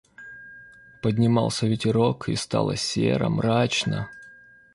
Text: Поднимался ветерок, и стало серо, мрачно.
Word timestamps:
Поднимался 1.03 1.67
ветерок, 1.67 2.27
и 2.27 2.35
стало 2.35 2.75
серо, 2.75 3.29
мрачно. 3.29 4.09